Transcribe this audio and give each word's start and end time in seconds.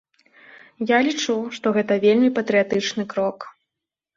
Я 0.91 0.97
лічу, 1.07 1.35
што 1.57 1.73
гэта 1.77 1.99
вельмі 2.07 2.33
патрыятычны 2.41 3.03
крок. 3.13 3.39